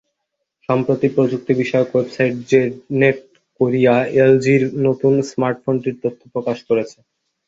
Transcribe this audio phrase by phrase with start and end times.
[0.69, 3.19] সম্প্রতি প্রযুক্তিবিষয়ক website ZDNet
[3.59, 6.97] Korea এলজির নতুন স্মার্টফোনটির তথ্য প্রকাশ করেছে।